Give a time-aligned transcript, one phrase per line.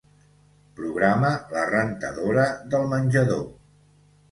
[0.79, 3.47] Programa la rentadora del menjador.